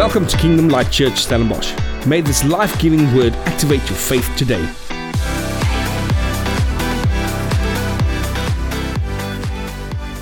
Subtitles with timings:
[0.00, 1.74] Welcome to Kingdom Light Church Stellenbosch.
[2.06, 4.64] May this life giving word activate your faith today.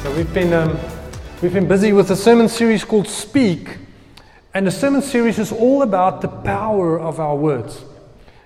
[0.03, 0.77] So we've been um,
[1.41, 3.79] we've been busy with a sermon series called Speak,
[4.53, 7.85] and the sermon series is all about the power of our words.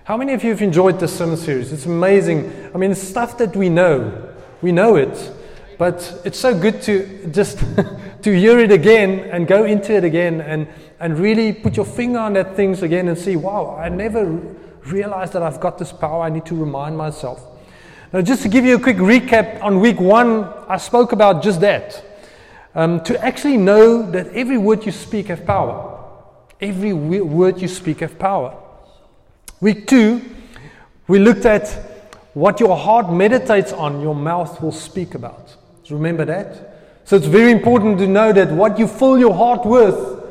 [0.03, 1.73] How many of you have enjoyed this sermon series?
[1.73, 2.69] It's amazing.
[2.75, 4.29] I mean, it's stuff that we know,
[4.61, 5.31] we know it,
[5.83, 7.59] but it's so good to just
[8.21, 10.65] to hear it again and go into it again and
[11.01, 14.23] and really put your finger on that things again and see, wow, I never
[14.85, 16.23] realized that I've got this power.
[16.23, 17.45] I need to remind myself.
[18.13, 21.59] Now, just to give you a quick recap, on week one, I spoke about just
[21.59, 22.01] that.
[22.73, 26.01] Um, to actually know that every word you speak have power.
[26.61, 28.55] Every word you speak have power.
[29.59, 30.21] Week two,
[31.09, 31.67] we looked at
[32.33, 35.57] what your heart meditates on, your mouth will speak about.
[35.89, 36.73] Remember that?
[37.05, 40.23] So it's very important to know that what you fill your heart with,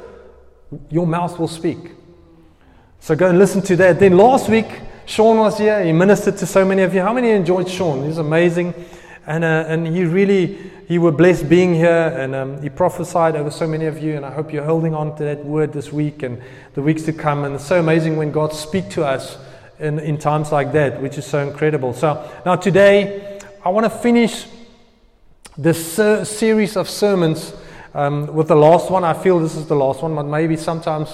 [0.90, 1.78] your mouth will speak.
[3.00, 4.00] So go and listen to that.
[4.00, 4.66] Then last week,
[5.04, 5.84] Sean was here.
[5.84, 7.00] He ministered to so many of you.
[7.00, 8.04] How many enjoyed Sean?
[8.04, 8.74] He's amazing.
[9.26, 10.58] And, uh, and he really,
[10.88, 14.16] he were blessed being here and um, he prophesied over so many of you.
[14.16, 16.40] And I hope you're holding on to that word this week and
[16.74, 17.44] the weeks to come.
[17.44, 19.36] And it's so amazing when God speaks to us
[19.78, 21.92] in, in times like that, which is so incredible.
[21.92, 24.46] So now today, I want to finish
[25.56, 27.52] this ser- series of sermons
[27.94, 29.04] um, with the last one.
[29.04, 31.08] I feel this is the last one, but maybe sometimes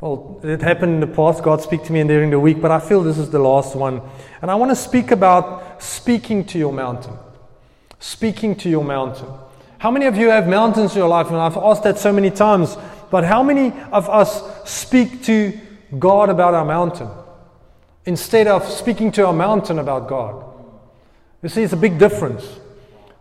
[0.00, 1.42] well, it happened in the past.
[1.42, 4.00] God speak to me during the week, but I feel this is the last one.
[4.40, 7.14] And I want to speak about speaking to your mountain.
[7.98, 9.28] Speaking to your mountain.
[9.78, 11.28] How many of you have mountains in your life?
[11.28, 12.78] And I've asked that so many times.
[13.10, 15.58] But how many of us speak to
[15.98, 17.10] God about our mountain
[18.06, 20.44] instead of speaking to our mountain about God?
[21.42, 22.46] You see, it's a big difference.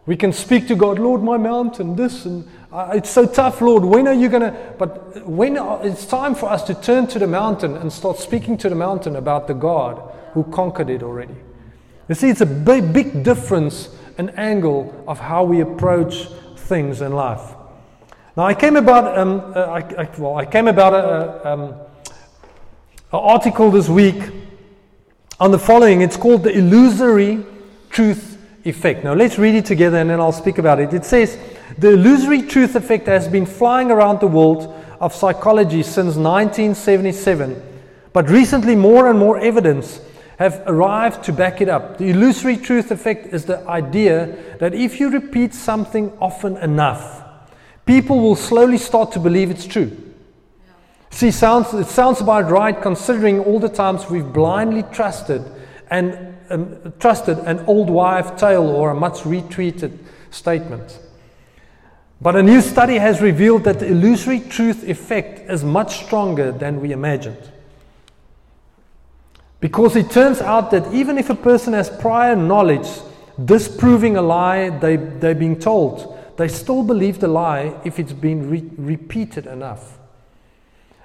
[0.05, 3.83] We can speak to God, Lord, my mountain, this, and uh, it's so tough, Lord.
[3.83, 4.75] When are you going to?
[4.77, 8.69] But when it's time for us to turn to the mountain and start speaking to
[8.69, 10.01] the mountain about the God
[10.33, 11.35] who conquered it already.
[12.07, 17.13] You see, it's a big, big difference, an angle of how we approach things in
[17.13, 17.53] life.
[18.35, 21.79] Now, I came about, um, uh, I, I, well, I came about a, um, an
[23.11, 24.31] article this week
[25.39, 26.01] on the following.
[26.01, 27.45] It's called the illusory
[27.89, 28.38] truth
[28.69, 29.03] effect.
[29.03, 30.93] Now let's read it together and then I'll speak about it.
[30.93, 31.37] It says,
[31.77, 37.61] The illusory truth effect has been flying around the world of psychology since 1977,
[38.13, 40.01] but recently more and more evidence
[40.37, 41.97] have arrived to back it up.
[41.97, 47.23] The illusory truth effect is the idea that if you repeat something often enough,
[47.85, 49.91] people will slowly start to believe it's true.
[51.11, 55.43] See, sounds, it sounds about right considering all the times we've blindly trusted
[55.89, 59.97] and um, trusted an old wife tale or a much retweeted
[60.31, 60.99] statement.
[62.21, 66.81] But a new study has revealed that the illusory truth effect is much stronger than
[66.81, 67.51] we imagined.
[69.59, 72.87] Because it turns out that even if a person has prior knowledge
[73.43, 78.49] disproving a lie they, they're being told, they still believe the lie if it's been
[78.49, 79.98] re- repeated enough.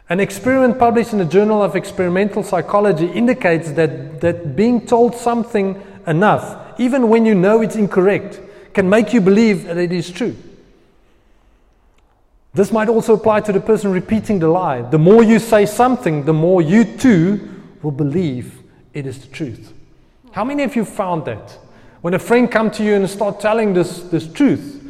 [0.09, 5.83] An experiment published in the Journal of Experimental Psychology indicates that, that being told something
[6.07, 8.41] enough, even when you know it's incorrect,
[8.75, 10.37] can make you believe that it is true.
[12.53, 14.83] This might also apply to the person repeating the lie.
[14.83, 18.61] The more you say something, the more you too will believe
[18.93, 19.73] it is the truth.
[20.33, 21.59] How many of you found that?
[22.03, 24.84] When a friend comes to you and start telling this, this truth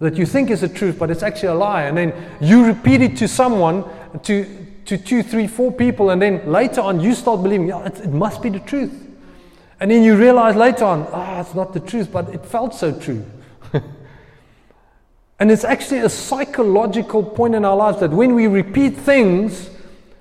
[0.00, 3.02] that you think is the truth, but it's actually a lie, and then you repeat
[3.02, 3.84] it to someone
[4.22, 4.46] to,
[4.86, 8.10] to two, three, four people, and then later on you start believing, yeah, it, it
[8.10, 9.08] must be the truth.
[9.78, 12.74] And then you realize later on, ah, oh, it's not the truth, but it felt
[12.74, 13.24] so true.
[15.38, 19.70] and it's actually a psychological point in our lives that when we repeat things,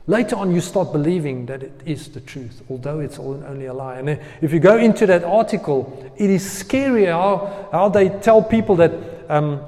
[0.08, 4.00] later on you start believing that it is the truth, although it's only a lie.
[4.00, 8.76] And if you go into that article, it is scary how, how they tell people
[8.78, 8.92] that
[9.30, 9.66] um,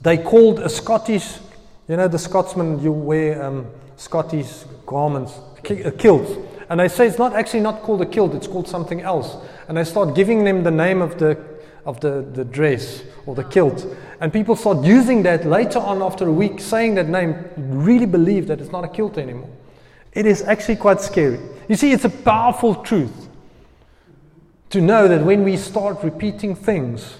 [0.00, 1.38] they called a Scottish
[1.88, 3.66] you know, the Scotsmen, you wear um,
[3.96, 5.32] Scottish garments,
[5.64, 6.46] a kilt.
[6.68, 9.36] And they say it's not actually not called a kilt, it's called something else.
[9.68, 11.42] And they start giving them the name of the,
[11.86, 13.86] of the, the dress or the kilt.
[14.20, 18.48] And people start using that later on after a week, saying that name, really believe
[18.48, 19.48] that it's not a kilt anymore.
[20.12, 21.40] It is actually quite scary.
[21.68, 23.28] You see, it's a powerful truth
[24.70, 27.16] to know that when we start repeating things,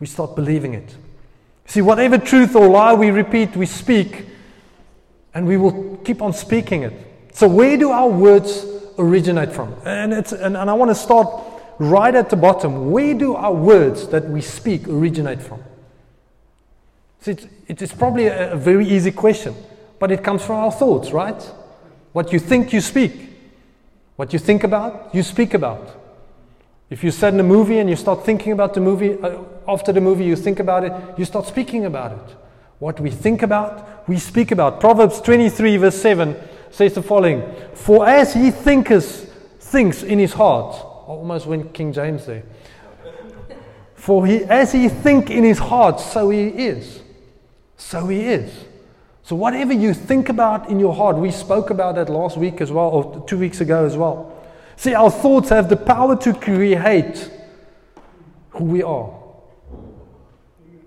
[0.00, 0.96] we start believing it.
[1.66, 4.26] See, whatever truth or lie we repeat, we speak,
[5.34, 6.92] and we will keep on speaking it.
[7.32, 8.66] So, where do our words
[8.98, 9.74] originate from?
[9.84, 11.28] And, it's, and, and I want to start
[11.78, 12.90] right at the bottom.
[12.90, 15.62] Where do our words that we speak originate from?
[17.20, 19.54] See, it's, it is probably a, a very easy question.
[19.98, 21.42] but it comes from our thoughts, right?
[22.12, 23.12] What you think, you speak.
[24.16, 25.94] What you think about, you speak about.
[26.90, 29.92] If you sit in a movie and you start thinking about the movie, uh, after
[29.92, 32.36] the movie you think about it, you start speaking about it.
[32.78, 34.80] What we think about, we speak about.
[34.80, 36.36] Proverbs 23, verse 7
[36.70, 37.42] says the following
[37.74, 39.26] For as he thinketh,
[39.60, 40.76] thinks in his heart,
[41.06, 42.44] almost went King James there.
[43.94, 47.02] For he, as he think in his heart, so he is.
[47.76, 48.64] So he is.
[49.22, 52.72] So whatever you think about in your heart, we spoke about that last week as
[52.72, 54.37] well, or two weeks ago as well.
[54.78, 57.32] See, our thoughts have the power to create
[58.50, 59.12] who we are.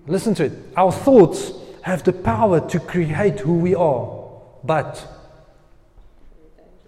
[0.06, 0.52] Listen to it.
[0.78, 1.52] Our thoughts
[1.82, 4.32] have the power to create who we are,
[4.64, 5.06] but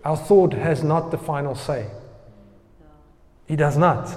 [0.03, 1.91] our thought has not the final say.
[3.45, 4.09] He does not.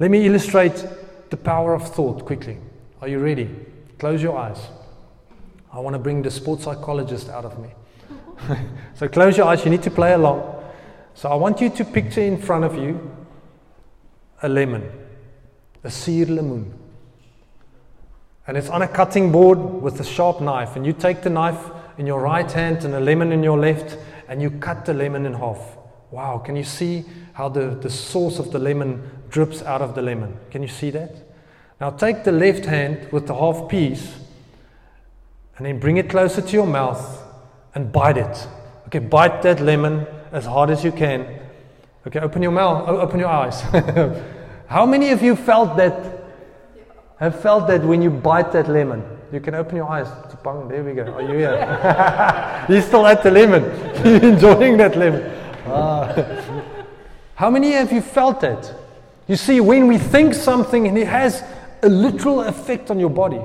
[0.00, 0.84] Let me illustrate
[1.30, 2.58] the power of thought quickly.
[3.00, 3.48] Are you ready?
[4.00, 4.58] Close your eyes.
[5.72, 7.68] I want to bring the sports psychologist out of me.
[8.96, 9.64] so close your eyes.
[9.64, 10.51] You need to play along.
[11.14, 13.10] So I want you to picture in front of you
[14.42, 14.90] a lemon,
[15.84, 16.78] a seed lemon.
[18.46, 20.74] And it's on a cutting board with a sharp knife.
[20.74, 23.98] And you take the knife in your right hand and a lemon in your left,
[24.28, 25.60] and you cut the lemon in half.
[26.10, 27.04] Wow, can you see
[27.34, 30.36] how the, the sauce of the lemon drips out of the lemon?
[30.50, 31.14] Can you see that?
[31.80, 34.14] Now take the left hand with the half piece
[35.56, 37.22] and then bring it closer to your mouth
[37.74, 38.48] and bite it.
[38.86, 41.38] Okay, bite that lemon as hard as you can.
[42.06, 43.60] Okay, open your mouth, open your eyes.
[44.66, 46.20] How many of you felt that?
[47.20, 49.04] Have felt that when you bite that lemon?
[49.30, 50.08] You can open your eyes.
[50.42, 51.04] There we go.
[51.04, 52.66] Are you here?
[52.68, 53.62] you still at the lemon.
[54.04, 55.30] You're enjoying that lemon.
[55.66, 56.12] Ah.
[57.36, 58.74] How many of you felt that?
[59.28, 61.44] You see, when we think something and it has
[61.82, 63.40] a literal effect on your body,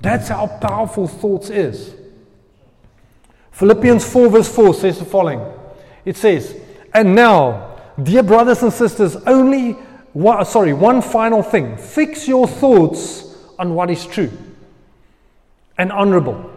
[0.00, 1.94] that's how powerful thoughts is.
[3.50, 5.40] Philippians 4, verse 4 says the following
[6.04, 6.56] it says,
[6.92, 9.72] And now, dear brothers and sisters, only
[10.12, 11.76] one, sorry, one final thing.
[11.76, 14.30] Fix your thoughts on what is true
[15.78, 16.50] and honorable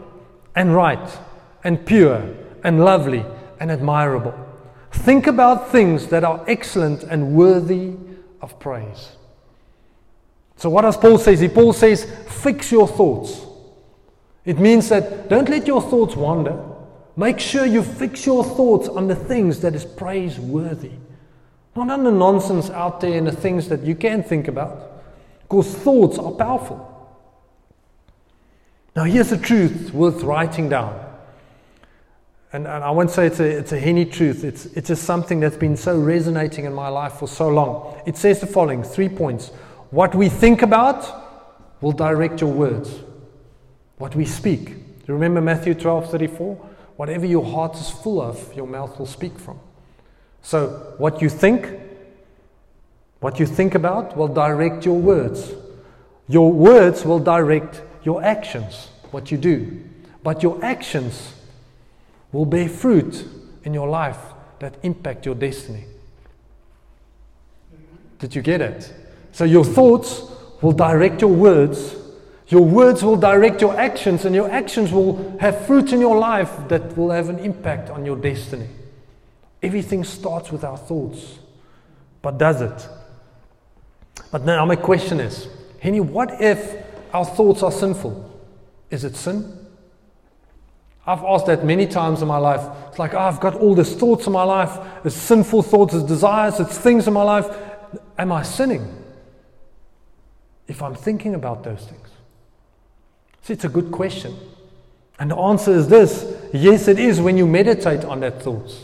[0.55, 1.19] and right
[1.63, 3.25] and pure and lovely
[3.59, 4.33] and admirable.
[4.91, 7.93] Think about things that are excellent and worthy
[8.41, 9.11] of praise.
[10.57, 11.35] So, what does Paul say?
[11.35, 13.41] He Paul says, fix your thoughts.
[14.45, 16.57] It means that don't let your thoughts wander.
[17.17, 20.91] Make sure you fix your thoughts on the things that is praiseworthy,
[21.75, 25.01] not on the nonsense out there and the things that you can think about,
[25.43, 26.91] because thoughts are powerful.
[28.95, 31.01] Now, here's the truth worth writing down.
[32.51, 35.39] And, and I won't say it's a, it's a henny truth, it's, it's just something
[35.39, 38.01] that's been so resonating in my life for so long.
[38.05, 39.49] It says the following three points.
[39.89, 41.23] What we think about
[41.81, 42.93] will direct your words.
[43.97, 44.65] What we speak.
[44.65, 44.73] Do
[45.07, 46.69] you remember Matthew 12 34?
[46.95, 49.59] Whatever your heart is full of, your mouth will speak from.
[50.41, 51.73] So, what you think,
[53.19, 55.51] what you think about, will direct your words.
[56.27, 59.81] Your words will direct your actions, what you do.
[60.23, 61.33] But your actions
[62.31, 63.25] will bear fruit
[63.63, 64.19] in your life
[64.59, 65.85] that impact your destiny.
[68.19, 68.93] Did you get it?
[69.33, 70.21] So, your thoughts
[70.61, 71.95] will direct your words
[72.47, 76.51] your words will direct your actions, and your actions will have fruit in your life
[76.67, 78.67] that will have an impact on your destiny.
[79.63, 81.39] Everything starts with our thoughts.
[82.21, 82.89] But does it?
[84.31, 85.47] But now my question is
[85.79, 86.83] Henny, what if
[87.13, 88.31] our thoughts are sinful?
[88.89, 89.65] Is it sin?
[91.07, 92.67] I've asked that many times in my life.
[92.89, 94.77] It's like, oh, I've got all these thoughts in my life.
[95.03, 97.45] It's sinful thoughts, it's desires, it's things in my life.
[98.17, 99.03] Am I sinning?
[100.67, 102.09] If I'm thinking about those things.
[103.45, 104.35] See, it's a good question.
[105.19, 108.75] And the answer is this yes, it is when you meditate on that thought.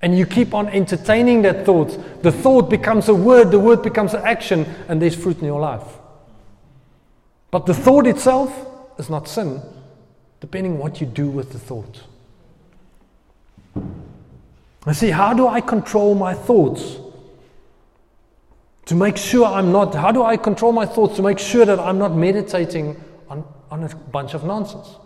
[0.00, 2.22] And you keep on entertaining that thought.
[2.22, 5.58] The thought becomes a word, the word becomes an action, and there's fruit in your
[5.58, 5.82] life.
[7.50, 8.52] But the thought itself
[8.96, 9.60] is not sin,
[10.38, 12.02] depending what you do with the thought.
[14.84, 16.98] I see, how do I control my thoughts?
[18.84, 21.80] To make sure I'm not, how do I control my thoughts to make sure that
[21.80, 24.96] I'm not meditating on on a bunch of nonsense.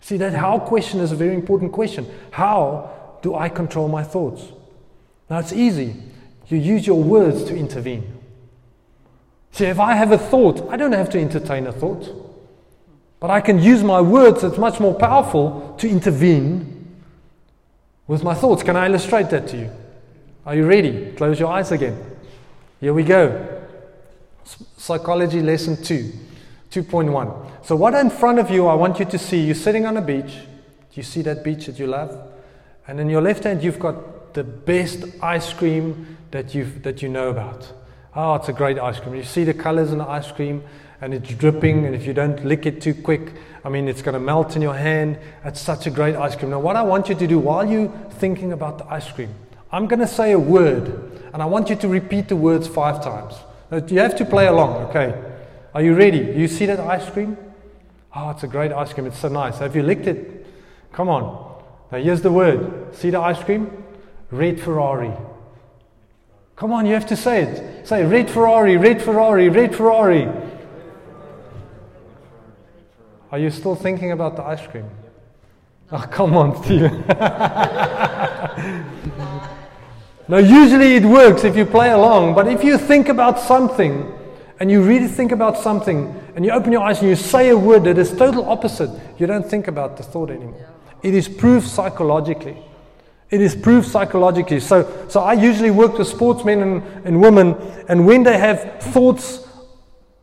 [0.00, 2.06] See, that how question is a very important question.
[2.32, 4.42] How do I control my thoughts?
[5.30, 5.96] Now, it's easy.
[6.48, 8.18] You use your words to intervene.
[9.52, 12.08] See, if I have a thought, I don't have to entertain a thought.
[13.20, 17.00] But I can use my words, it's much more powerful to intervene
[18.08, 18.64] with my thoughts.
[18.64, 19.70] Can I illustrate that to you?
[20.44, 21.12] Are you ready?
[21.12, 21.96] Close your eyes again.
[22.80, 23.62] Here we go.
[24.76, 26.12] Psychology lesson two.
[26.72, 27.66] 2.1.
[27.66, 30.02] So, what in front of you, I want you to see, you're sitting on a
[30.02, 30.34] beach,
[30.94, 32.18] you see that beach that you love?
[32.88, 37.08] And in your left hand, you've got the best ice cream that, you've, that you
[37.08, 37.70] know about.
[38.16, 39.14] Oh, it's a great ice cream.
[39.14, 40.62] You see the colors in the ice cream,
[41.02, 44.14] and it's dripping, and if you don't lick it too quick, I mean, it's going
[44.14, 45.18] to melt in your hand.
[45.44, 46.50] It's such a great ice cream.
[46.50, 49.34] Now, what I want you to do while you're thinking about the ice cream,
[49.70, 50.88] I'm going to say a word,
[51.34, 53.34] and I want you to repeat the words five times.
[53.90, 55.31] You have to play along, okay?
[55.74, 56.18] Are you ready?
[56.18, 57.36] You see that ice cream?
[58.14, 59.06] Oh, it's a great ice cream.
[59.06, 59.58] It's so nice.
[59.58, 60.46] Have you licked it?
[60.92, 61.62] Come on.
[61.90, 62.94] Now, here's the word.
[62.94, 63.70] See the ice cream?
[64.30, 65.12] Red Ferrari.
[66.56, 67.88] Come on, you have to say it.
[67.88, 70.28] Say red Ferrari, red Ferrari, red Ferrari.
[73.32, 74.88] Are you still thinking about the ice cream?
[75.90, 77.04] Oh, come on, Stephen.
[80.28, 84.12] now, usually it works if you play along, but if you think about something
[84.62, 87.58] and you really think about something and you open your eyes and you say a
[87.58, 90.68] word that is total opposite, you don't think about the thought anymore.
[91.02, 92.56] It is proof psychologically.
[93.28, 94.60] It is proved psychologically.
[94.60, 97.56] So, so I usually work with sportsmen and, and women,
[97.88, 99.48] and when they have thoughts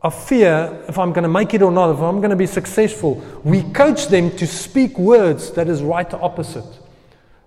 [0.00, 2.46] of fear, if I'm going to make it or not, if I'm going to be
[2.46, 6.78] successful, we coach them to speak words that is right opposite,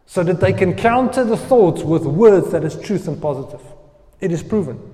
[0.05, 3.61] so that they can counter the thoughts with words that is truth and positive.
[4.21, 4.92] It is proven.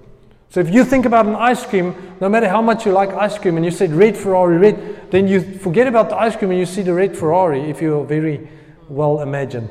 [0.50, 3.38] So if you think about an ice cream, no matter how much you like ice
[3.38, 6.60] cream, and you said red Ferrari, red, then you forget about the ice cream and
[6.60, 8.50] you see the red Ferrari if you're very
[8.88, 9.70] well imagined.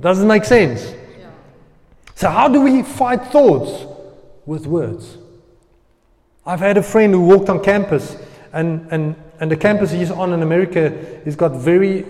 [0.00, 0.94] Doesn't make sense.
[2.14, 3.92] So, how do we fight thoughts?
[4.46, 5.18] With words.
[6.46, 8.16] I've had a friend who walked on campus,
[8.52, 10.90] and, and, and the campus he's on in America
[11.24, 12.04] has got very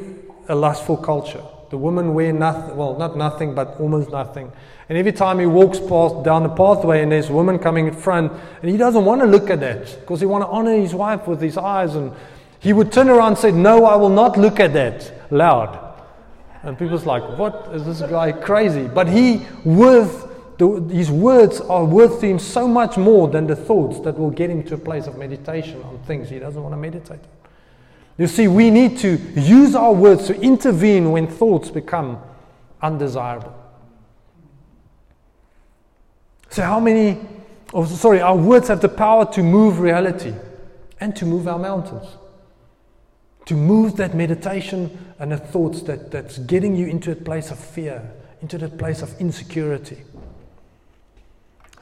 [0.49, 1.43] a lustful culture.
[1.71, 4.53] The women wear nothing, well, not nothing, but almost nothing.
[4.89, 7.95] And every time he walks past down the pathway and there's a woman coming in
[7.95, 8.33] front,
[8.63, 11.27] and he doesn't want to look at that because he want to honor his wife
[11.27, 11.95] with his eyes.
[11.95, 12.13] And
[12.61, 15.83] he would turn around and say, No, I will not look at that loud.
[16.63, 18.89] And people's like, what is this guy crazy?
[18.89, 20.27] But he worth
[20.59, 24.51] the, his words are worth him so much more than the thoughts that will get
[24.51, 27.46] him to a place of meditation on things he doesn't want to meditate on.
[28.19, 32.19] You see, we need to use our words to intervene when thoughts become
[32.81, 33.55] undesirable.
[36.49, 37.21] So, how many,
[37.75, 40.35] oh, sorry, our words have the power to move reality
[41.01, 42.07] and to move our mountains
[43.47, 47.59] to move that meditation and the thoughts that, that's getting you into a place of
[47.59, 50.03] fear, into that place of insecurity.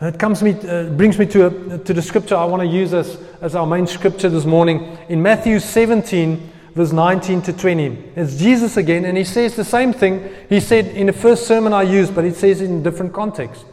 [0.00, 2.92] It comes me, uh, brings me to, a, to the scripture I want to use
[2.92, 4.98] as, as our main scripture this morning.
[5.08, 8.12] In Matthew 17, verse 19 to 20.
[8.16, 11.72] It's Jesus again, and he says the same thing he said in the first sermon
[11.72, 13.64] I used, but it says in different context.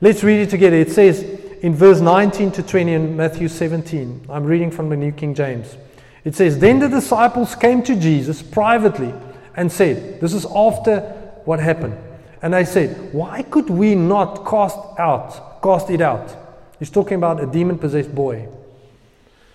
[0.00, 0.76] Let's read it together.
[0.76, 1.22] It says
[1.60, 4.26] in verse 19 to 20 in Matthew 17.
[4.30, 5.76] I'm reading from the New King James.
[6.24, 9.12] It says, Then the disciples came to Jesus privately
[9.54, 11.00] and said, This is after
[11.44, 11.98] what happened.
[12.42, 16.36] And they said, Why could we not cast out, cast it out?
[16.78, 18.48] He's talking about a demon possessed boy.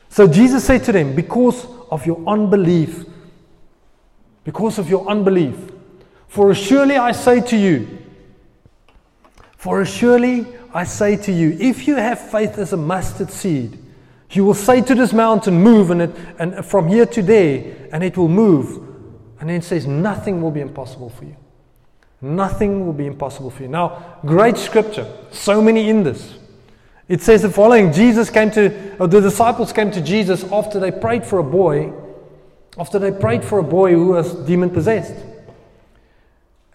[0.09, 3.05] So Jesus said to them, Because of your unbelief,
[4.45, 5.57] because of your unbelief.
[6.29, 7.99] For surely I say to you,
[9.57, 13.77] for surely I say to you, if you have faith as a mustard seed,
[14.31, 18.03] you will say to this mountain, Move, and, it, and from here to there, and
[18.03, 18.77] it will move.
[19.39, 21.35] And then it says, Nothing will be impossible for you.
[22.21, 23.69] Nothing will be impossible for you.
[23.69, 26.35] Now, great scripture, so many in this.
[27.07, 30.91] It says the following Jesus came to, or the disciples came to Jesus after they
[30.91, 31.93] prayed for a boy,
[32.77, 35.15] after they prayed for a boy who was demon possessed.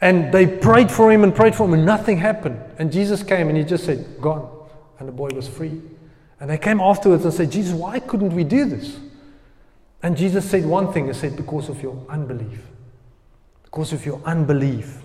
[0.00, 2.60] And they prayed for him and prayed for him, and nothing happened.
[2.78, 4.48] And Jesus came and he just said, Gone.
[4.98, 5.80] And the boy was free.
[6.40, 8.98] And they came afterwards and said, Jesus, why couldn't we do this?
[10.02, 12.66] And Jesus said one thing He said, Because of your unbelief.
[13.62, 15.02] Because of your unbelief.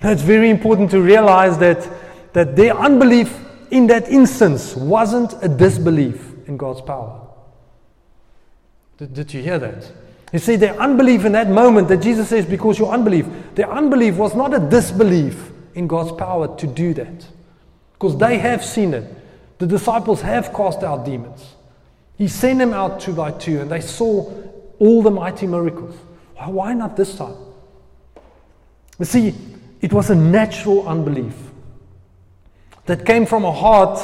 [0.00, 1.88] It's very important to realize that,
[2.32, 3.36] that their unbelief
[3.70, 7.26] in that instance wasn't a disbelief in God's power.
[8.98, 9.90] Did, did you hear that?
[10.32, 14.16] You see, their unbelief in that moment that Jesus says, because your unbelief, their unbelief
[14.16, 17.26] was not a disbelief in God's power to do that.
[17.94, 19.04] Because they have seen it.
[19.58, 21.54] The disciples have cast out demons.
[22.18, 24.30] He sent them out two by two, and they saw
[24.78, 25.96] all the mighty miracles.
[26.36, 27.36] Why not this time?
[28.98, 29.34] You see,
[29.80, 31.34] it was a natural unbelief
[32.86, 33.98] that came from a heart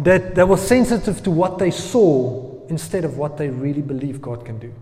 [0.00, 4.44] that, that was sensitive to what they saw instead of what they really believe God
[4.44, 4.72] can do.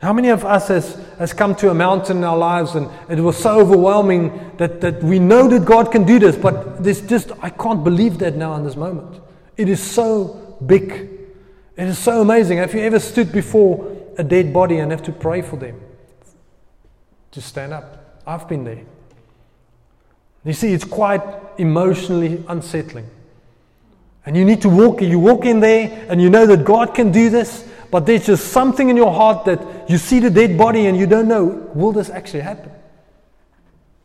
[0.00, 3.20] How many of us has, has come to a mountain in our lives and it
[3.20, 7.32] was so overwhelming that, that we know that God can do this, but there's just,
[7.40, 9.22] I can't believe that now in this moment.
[9.56, 11.10] It is so big.
[11.76, 12.58] It is so amazing.
[12.58, 15.80] Have you ever stood before a dead body and have to pray for them
[17.34, 18.20] to stand up.
[18.26, 18.80] I've been there.
[20.44, 21.22] You see, it's quite
[21.58, 23.08] emotionally unsettling.
[24.26, 27.12] And you need to walk, you walk in there and you know that God can
[27.12, 30.86] do this, but there's just something in your heart that you see the dead body
[30.86, 32.70] and you don't know, will this actually happen?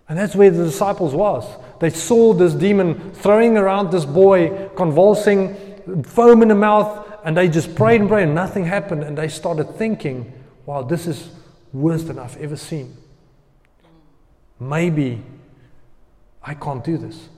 [0.10, 1.46] And that's where the disciples was.
[1.80, 7.48] They saw this demon throwing around this boy, convulsing, foam in the mouth, and they
[7.48, 9.04] just prayed and prayed, and nothing happened.
[9.04, 10.34] And they started thinking,
[10.66, 11.30] wow, this is
[11.72, 12.98] worse than I've ever seen.
[14.60, 15.22] Maybe
[16.44, 17.30] I can't do this.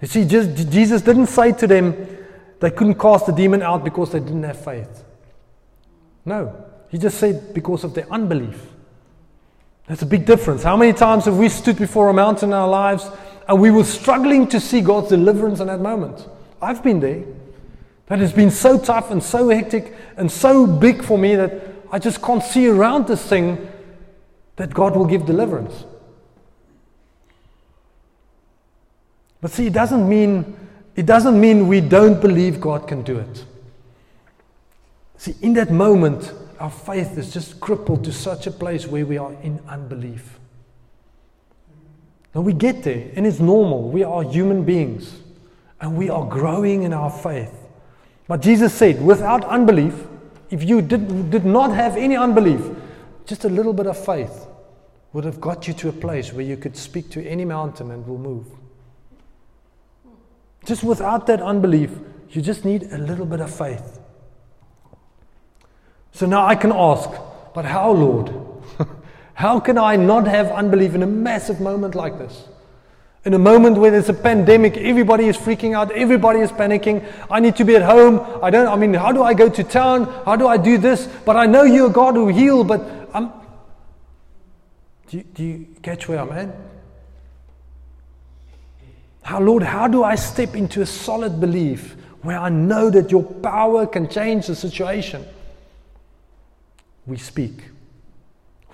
[0.00, 1.94] You see, just, Jesus didn't say to them
[2.60, 5.04] they couldn't cast the demon out because they didn't have faith.
[6.24, 8.60] No, he just said because of their unbelief.
[9.86, 10.62] That's a big difference.
[10.62, 13.08] How many times have we stood before a mountain in our lives
[13.48, 16.28] and we were struggling to see God's deliverance in that moment?
[16.60, 17.24] I've been there.
[18.06, 21.98] That has been so tough and so hectic and so big for me that I
[21.98, 23.70] just can't see around this thing
[24.58, 25.84] that God will give deliverance.
[29.40, 30.56] But see, it doesn't mean
[30.96, 33.44] it doesn't mean we don't believe God can do it.
[35.16, 39.16] See, in that moment, our faith is just crippled to such a place where we
[39.16, 40.40] are in unbelief.
[42.34, 43.90] Now we get there, and it's normal.
[43.90, 45.20] We are human beings,
[45.80, 47.54] and we are growing in our faith.
[48.26, 49.94] But Jesus said, without unbelief,
[50.50, 52.60] if you did, did not have any unbelief,
[53.28, 54.46] just a little bit of faith
[55.12, 58.06] would have got you to a place where you could speak to any mountain and
[58.06, 58.46] will move.
[60.64, 61.90] Just without that unbelief,
[62.30, 64.00] you just need a little bit of faith.
[66.12, 67.08] So now I can ask,
[67.54, 68.32] but how, Lord?
[69.34, 72.48] how can I not have unbelief in a massive moment like this?
[73.24, 77.04] In a moment where there's a pandemic, everybody is freaking out, everybody is panicking.
[77.30, 78.26] I need to be at home.
[78.42, 80.06] I don't, I mean, how do I go to town?
[80.24, 81.06] How do I do this?
[81.26, 82.97] But I know you're God who heal, but.
[85.08, 86.54] Do you, do you catch where I'm at?
[89.22, 93.22] How, Lord, how do I step into a solid belief where I know that your
[93.22, 95.24] power can change the situation?
[97.08, 97.64] we speak.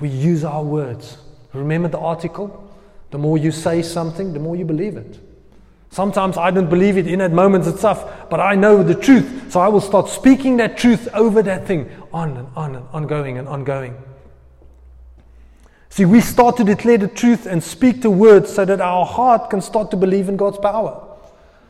[0.00, 1.16] We use our words.
[1.52, 2.60] Remember the article?
[3.12, 5.20] The more you say something, the more you believe it.
[5.90, 9.52] Sometimes I don't believe it in that moment it's tough, but I know the truth.
[9.52, 13.38] So I will start speaking that truth over that thing on and on and ongoing
[13.38, 13.96] and ongoing.
[15.94, 19.48] See, we start to declare the truth and speak the word so that our heart
[19.48, 21.00] can start to believe in God's power.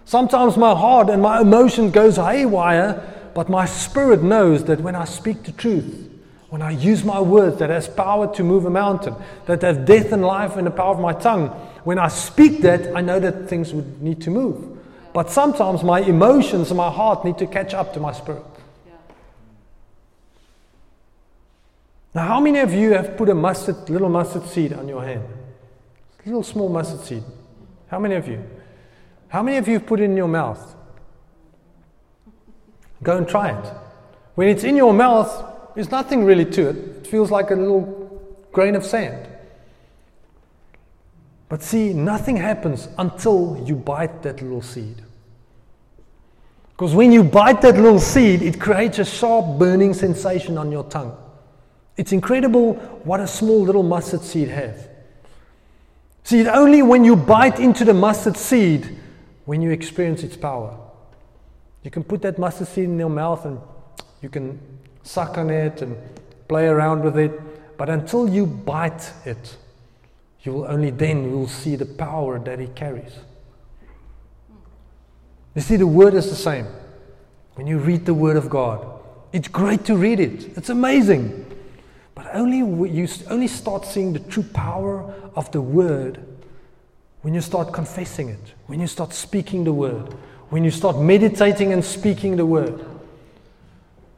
[0.07, 3.03] Sometimes my heart and my emotion goes haywire,
[3.35, 6.11] but my spirit knows that when I speak the truth,
[6.49, 10.11] when I use my words that has power to move a mountain, that have death
[10.11, 11.49] and life in the power of my tongue,
[11.85, 14.79] when I speak that, I know that things would need to move.
[15.13, 18.43] But sometimes my emotions and my heart need to catch up to my spirit.
[22.15, 25.25] Now, how many of you have put a mustard, little mustard seed on your hand?
[26.25, 27.25] Little small mustard seed.
[27.89, 28.43] How many of you?
[29.29, 30.77] How many of you have put it in your mouth?
[33.03, 33.73] Go and try it.
[34.37, 36.77] When it's in your mouth, there's nothing really to it.
[36.77, 38.23] It feels like a little
[38.53, 39.29] grain of sand.
[41.49, 45.03] But see, nothing happens until you bite that little seed.
[46.71, 50.85] Because when you bite that little seed, it creates a sharp burning sensation on your
[50.85, 51.17] tongue.
[51.97, 54.89] It's incredible what a small little mustard seed has.
[56.25, 58.99] See, only when you bite into the mustard seed
[59.45, 60.77] when you experience its power.
[61.83, 63.61] You can put that mustard seed in your mouth and
[64.23, 64.59] you can
[65.03, 65.97] suck on it and
[66.49, 67.77] play around with it.
[67.77, 69.57] But until you bite it,
[70.43, 73.13] you will only then will see the power that it carries.
[75.55, 76.67] You see, the word is the same.
[77.55, 78.87] When you read the word of God,
[79.33, 80.57] it's great to read it.
[80.57, 81.54] It's amazing.
[82.15, 86.25] But only you only start seeing the true power of the word
[87.23, 90.13] when you start confessing it, when you start speaking the word,
[90.51, 92.85] when you start meditating and speaking the word.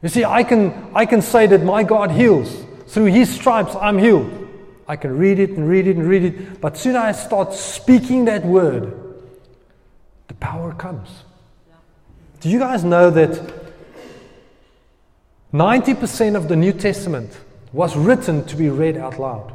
[0.03, 2.65] You see, I can, I can say that my God heals.
[2.87, 4.47] Through his stripes, I'm healed.
[4.87, 6.61] I can read it and read it and read it.
[6.61, 8.93] But soon I start speaking that word,
[10.27, 11.09] the power comes.
[12.39, 13.41] Do you guys know that
[15.53, 17.37] 90% of the New Testament
[17.73, 19.53] was written to be read out loud?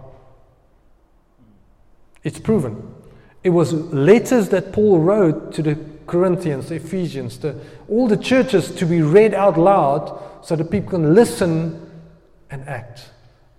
[2.22, 2.94] It's proven.
[3.42, 8.70] It was letters that Paul wrote to the Corinthians, the Ephesians, the, all the churches
[8.76, 11.90] to be read out loud so that people can listen
[12.50, 13.10] and act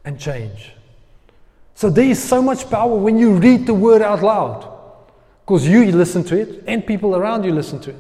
[0.06, 0.72] and change.
[1.76, 4.70] So there is so much power when you read the word out loud
[5.46, 7.96] because you listen to it and people around you listen to it.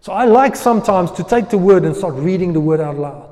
[0.00, 3.27] So I like sometimes to take the word and start reading the word out loud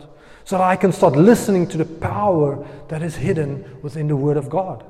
[0.46, 4.36] so that I can start listening to the power that is hidden within the Word
[4.36, 4.84] of God.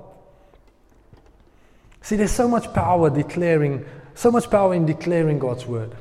[2.02, 5.96] See, there's so much power declaring, so much power in declaring God's Word.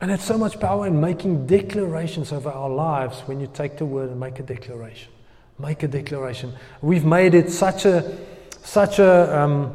[0.00, 3.86] And there's so much power in making declarations over our lives when you take the
[3.86, 5.10] Word and make a declaration.
[5.58, 6.52] Make a declaration.
[6.80, 8.18] We've made it such a,
[8.62, 9.74] such a, um,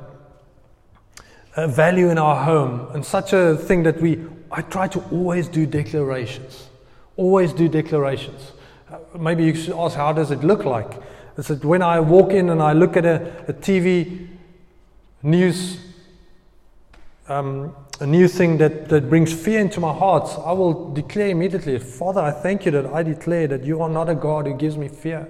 [1.57, 5.49] a value in our home and such a thing that we, I try to always
[5.49, 6.69] do declarations.
[7.15, 8.51] Always do declarations.
[8.91, 10.91] Uh, maybe you should ask, how does it look like?
[11.37, 14.27] Is it when I walk in and I look at a, a TV
[15.23, 15.79] news,
[17.27, 21.79] um, a new thing that, that brings fear into my heart, I will declare immediately,
[21.79, 24.77] Father, I thank you that I declare that you are not a God who gives
[24.77, 25.27] me fear,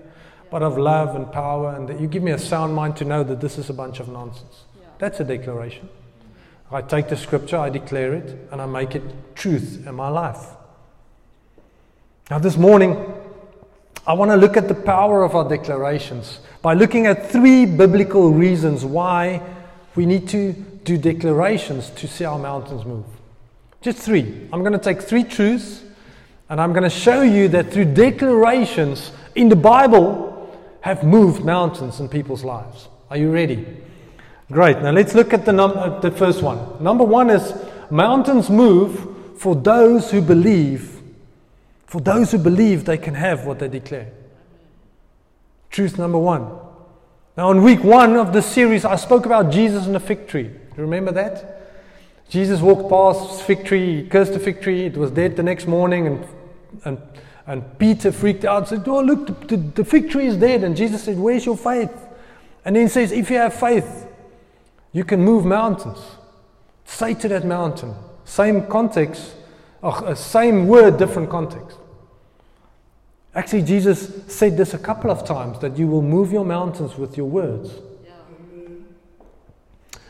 [0.49, 3.23] but of love and power, and that you give me a sound mind to know
[3.23, 4.63] that this is a bunch of nonsense.
[4.99, 5.89] That's a declaration.
[6.71, 9.03] I take the scripture, I declare it, and I make it
[9.35, 10.47] truth in my life.
[12.33, 12.97] Now, this morning,
[14.07, 18.31] I want to look at the power of our declarations by looking at three biblical
[18.31, 19.39] reasons why
[19.93, 23.05] we need to do declarations to see our mountains move.
[23.81, 24.49] Just three.
[24.51, 25.83] I'm going to take three truths
[26.49, 31.99] and I'm going to show you that through declarations in the Bible have moved mountains
[31.99, 32.87] in people's lives.
[33.11, 33.63] Are you ready?
[34.51, 34.79] Great.
[34.79, 36.83] Now let's look at the, num- uh, the first one.
[36.83, 37.53] Number one is
[37.91, 41.02] mountains move for those who believe.
[41.93, 44.09] For those who believe they can have what they declare.
[45.69, 46.49] Truth number one.
[47.37, 50.45] Now, in week one of the series, I spoke about Jesus and the fig tree.
[50.45, 51.69] You remember that?
[52.29, 56.07] Jesus walked past fig tree, cursed the fig tree, it was dead the next morning,
[56.07, 56.27] and,
[56.83, 56.99] and,
[57.45, 60.63] and Peter freaked out and said, Oh, look, the, the, the fig tree is dead.
[60.63, 61.95] And Jesus said, Where's your faith?
[62.65, 64.07] And then he says, If you have faith,
[64.93, 65.99] you can move mountains.
[66.85, 67.93] Say to that mountain.
[68.25, 69.35] Same context,
[69.83, 71.77] uh, same word, different context.
[73.35, 77.17] Actually, Jesus said this a couple of times that you will move your mountains with
[77.17, 77.73] your words.
[78.05, 78.11] Yeah.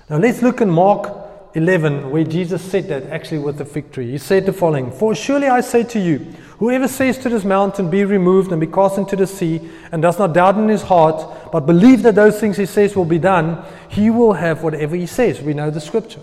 [0.10, 1.24] Now, let's look in Mark
[1.56, 4.12] 11, where Jesus said that actually with the fig tree.
[4.12, 6.18] He said the following For surely I say to you,
[6.58, 10.18] whoever says to this mountain, Be removed and be cast into the sea, and does
[10.18, 13.64] not doubt in his heart, but believe that those things he says will be done,
[13.88, 15.42] he will have whatever he says.
[15.42, 16.22] We know the scripture.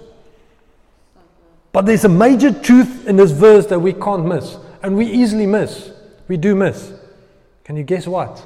[1.73, 5.47] But there's a major truth in this verse that we can't miss, and we easily
[5.47, 5.93] miss.
[6.31, 6.93] We do miss.
[7.65, 8.41] Can you guess what?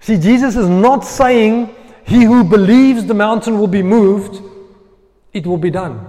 [0.00, 4.42] See, Jesus is not saying, He who believes the mountain will be moved,
[5.34, 6.00] it will be done.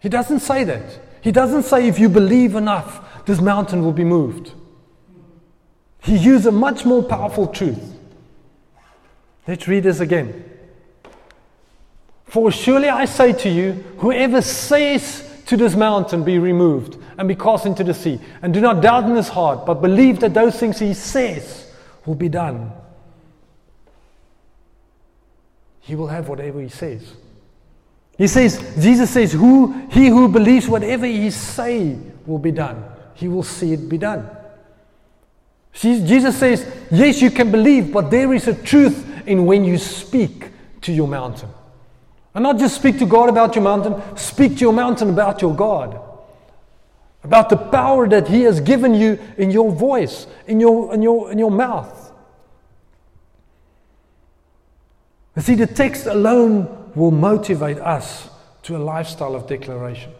[0.00, 0.98] He doesn't say that.
[1.20, 4.54] He doesn't say, if you believe enough, this mountain will be moved.
[6.02, 7.94] He used a much more powerful truth.
[9.46, 10.50] Let's read this again.
[12.24, 17.34] For surely I say to you, whoever says to this mountain, Be removed and be
[17.34, 18.20] cast into the sea.
[18.40, 21.72] And do not doubt in his heart, but believe that those things he says
[22.06, 22.70] will be done.
[25.80, 27.02] He will have whatever he says.
[28.16, 32.84] He says, Jesus says, who, he who believes whatever he say will be done,
[33.14, 34.30] he will see it be done.
[35.72, 40.50] Jesus says, yes, you can believe, but there is a truth in when you speak
[40.82, 41.48] to your mountain.
[42.34, 45.54] And not just speak to God about your mountain, speak to your mountain about your
[45.54, 46.00] God.
[47.22, 51.32] About the power that He has given you in your voice, in your, in your,
[51.32, 52.12] in your mouth.
[55.36, 58.28] You see, the text alone will motivate us
[58.62, 60.12] to a lifestyle of declaration.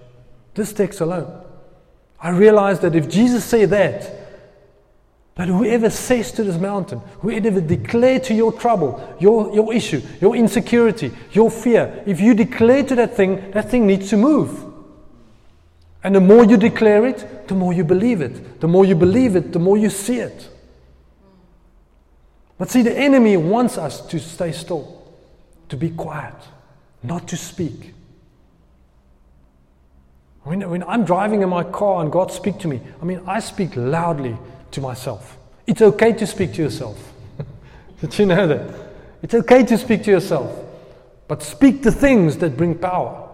[0.54, 1.44] This text alone.
[2.20, 4.19] I realize that if Jesus said that,
[5.40, 10.36] but whoever says to this mountain, whoever declare to your trouble, your, your issue, your
[10.36, 14.62] insecurity, your fear, if you declare to that thing, that thing needs to move.
[16.04, 18.60] And the more you declare it, the more you believe it.
[18.60, 20.50] The more you believe it, the more you see it.
[22.58, 25.02] But see, the enemy wants us to stay still,
[25.70, 26.34] to be quiet,
[27.02, 27.94] not to speak.
[30.42, 33.40] When, when I'm driving in my car and God speaks to me, I mean, I
[33.40, 34.36] speak loudly
[34.72, 35.36] to myself.
[35.66, 37.12] It's okay to speak to yourself.
[38.00, 38.74] Did you know that?
[39.22, 40.66] It's okay to speak to yourself.
[41.28, 43.28] But speak the things that bring power.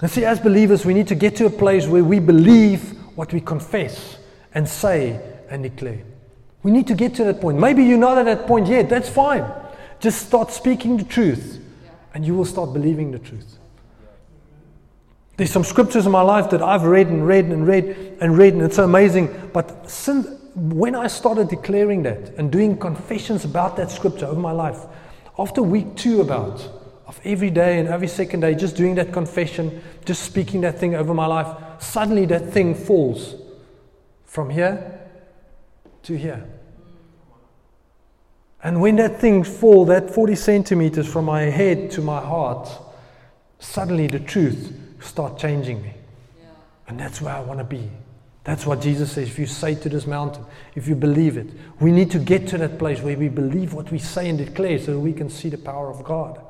[0.00, 3.32] And see, as believers, we need to get to a place where we believe what
[3.32, 4.16] we confess
[4.54, 6.02] and say and declare.
[6.62, 7.58] We need to get to that point.
[7.58, 8.88] Maybe you're not at that point yet.
[8.88, 9.44] That's fine.
[9.98, 11.62] Just start speaking the truth,
[12.14, 13.58] and you will start believing the truth.
[15.40, 18.52] There's some scriptures in my life that I've read and read and read and read,
[18.52, 19.50] and it's so amazing.
[19.54, 24.52] But since when I started declaring that and doing confessions about that scripture over my
[24.52, 24.84] life,
[25.38, 26.60] after week two, about,
[27.06, 30.94] of every day and every second day, just doing that confession, just speaking that thing
[30.94, 33.34] over my life, suddenly that thing falls
[34.26, 35.00] from here
[36.02, 36.44] to here.
[38.62, 42.68] And when that thing falls, that 40 centimeters from my head to my heart,
[43.58, 45.94] suddenly the truth starts changing me.
[46.38, 46.46] Yeah.
[46.88, 47.90] And that's where I want to be.
[48.44, 49.28] That's what Jesus says.
[49.28, 52.58] If you say to this mountain, if you believe it, we need to get to
[52.58, 55.58] that place where we believe what we say and declare so we can see the
[55.58, 56.40] power of God.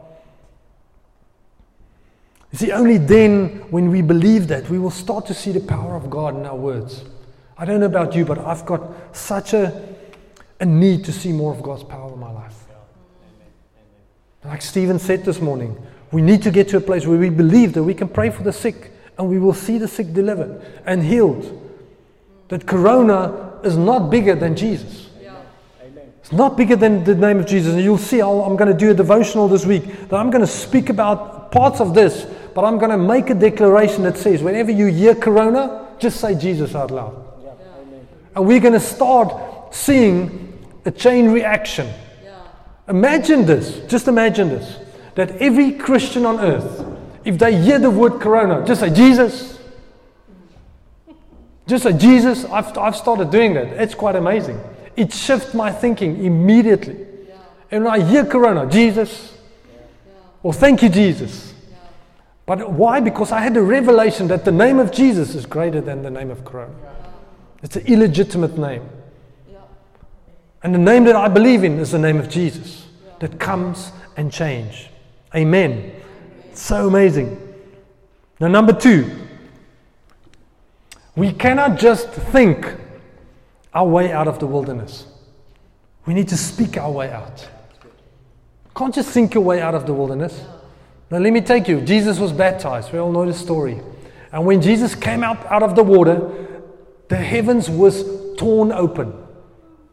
[2.53, 5.95] You see, only then, when we believe that, we will start to see the power
[5.95, 7.05] of God in our words.
[7.57, 8.83] I don't know about you, but I've got
[9.15, 9.95] such a,
[10.59, 12.55] a need to see more of God's power in my life.
[14.45, 15.77] Like Stephen said this morning,
[16.13, 18.43] we need to get to a place where we believe that we can pray for
[18.43, 21.57] the sick and we will see the sick delivered and healed.
[22.49, 25.11] That Corona is not bigger than Jesus.
[26.31, 27.75] It's not bigger than the name of Jesus.
[27.75, 30.43] And you'll see, i am going to do a devotional this week that I'm going
[30.43, 34.41] to speak about parts of this, but I'm going to make a declaration that says,
[34.41, 37.21] whenever you hear Corona, just say Jesus out loud.
[37.43, 37.53] Yeah.
[38.37, 41.93] And we're going to start seeing a chain reaction.
[42.23, 42.41] Yeah.
[42.89, 44.77] Imagine this, just imagine this,
[45.21, 46.87] that every Christian on earth,
[47.25, 49.59] if they hear the word Corona, just say Jesus.
[51.67, 52.45] Just say Jesus.
[52.47, 53.69] I've, I've started doing that.
[53.81, 54.61] It's quite amazing
[55.01, 57.07] it shifts my thinking immediately.
[57.27, 57.37] Yeah.
[57.71, 59.33] And when I hear Corona, Jesus,
[59.67, 60.13] yeah.
[60.43, 61.55] well, thank you, Jesus.
[61.71, 61.77] Yeah.
[62.45, 63.01] But why?
[63.01, 66.31] Because I had a revelation that the name of Jesus is greater than the name
[66.31, 66.75] of Corona.
[67.63, 68.89] It's an illegitimate name.
[70.63, 72.87] And the name that I believe in is the name of Jesus
[73.21, 74.90] that comes and change.
[75.35, 75.93] Amen.
[76.55, 77.37] So amazing.
[78.41, 79.11] Now, number two,
[81.15, 82.75] we cannot just think
[83.73, 85.07] our way out of the wilderness.
[86.07, 87.49] We need to speak our way out.
[88.75, 90.43] Can't just think your way out of the wilderness.
[91.11, 91.81] Now, let me take you.
[91.81, 92.93] Jesus was baptized.
[92.93, 93.81] We all know the story.
[94.33, 96.31] And when Jesus came up out of the water,
[97.09, 98.05] the heavens was
[98.37, 99.13] torn open.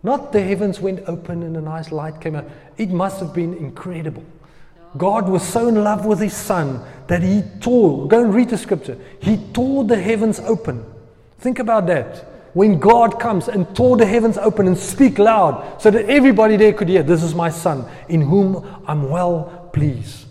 [0.03, 2.45] Not the heavens went open and a nice light came out.
[2.77, 4.23] It must have been incredible.
[4.97, 8.57] God was so in love with his son that he tore, go and read the
[8.57, 10.85] scripture, he tore the heavens open.
[11.39, 15.91] Think about that when God comes and tore the heavens open and speak loud so
[15.91, 20.25] that everybody there could hear, This is my son in whom I'm well pleased.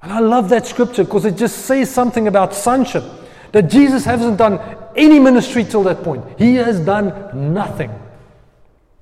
[0.00, 3.04] And I love that scripture because it just says something about sonship.
[3.52, 4.58] That Jesus hasn't done
[4.96, 6.24] any ministry till that point.
[6.38, 7.92] He has done nothing.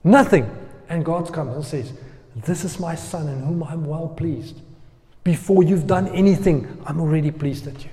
[0.02, 0.50] Nothing.
[0.88, 1.92] And God comes and says,
[2.44, 4.60] This is my son in whom I'm well pleased.
[5.24, 7.90] Before you've done anything, I'm already pleased at you.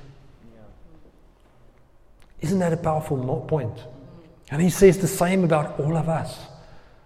[2.42, 3.74] Isn't that a powerful point?
[4.52, 6.38] And he says the same about all of us.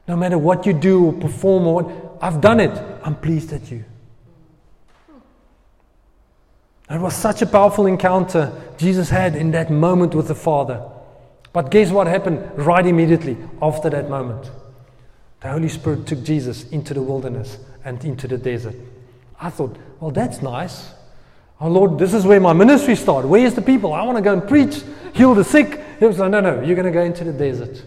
[0.08, 2.72] No matter what you do or perform or what, I've done it.
[3.04, 3.84] I'm pleased at you.
[6.90, 10.84] It was such a powerful encounter Jesus had in that moment with the Father.
[11.54, 14.52] But guess what happened right immediately after that moment?
[15.42, 18.76] The Holy Spirit took Jesus into the wilderness and into the desert.
[19.40, 20.92] I thought, well, that's nice.
[21.60, 23.28] Oh Lord, this is where my ministry started.
[23.28, 23.94] Where's the people?
[23.94, 24.82] I want to go and preach,
[25.14, 25.84] heal the sick.
[26.00, 27.84] He was like, no, no, you're going to go into the desert,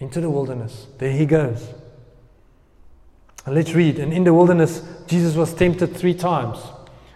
[0.00, 0.86] into the wilderness.
[0.98, 1.66] There he goes.
[3.44, 3.98] And let's read.
[3.98, 6.58] And in the wilderness, Jesus was tempted three times.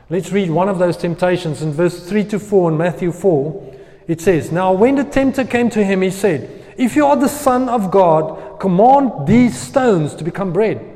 [0.08, 3.74] Let's read one of those temptations in verse 3 to 4 in Matthew 4.
[4.08, 7.28] It says, Now when the tempter came to him, he said, If you are the
[7.28, 10.92] Son of God, command these stones to become bread.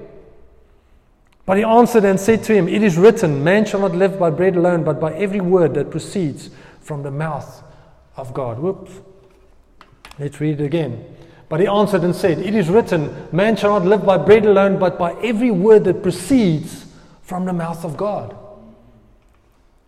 [1.47, 4.31] But he answered and said to him, It is written, Man shall not live by
[4.31, 7.63] bread alone, but by every word that proceeds from the mouth
[8.17, 8.59] of God.
[8.59, 8.93] Whoops.
[10.19, 11.05] Let's read it again.
[11.49, 14.79] But he answered and said, It is written, Man shall not live by bread alone,
[14.79, 16.87] but by every word that proceeds
[17.23, 18.37] from the mouth of God.